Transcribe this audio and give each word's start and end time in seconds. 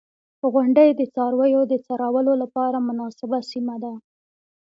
•غونډۍ 0.53 0.89
د 0.93 1.01
څارویو 1.13 1.61
د 1.71 1.73
څرولو 1.85 2.33
لپاره 2.43 2.77
مناسبه 2.87 3.37
سیمه 3.51 3.75
ده. 3.83 3.93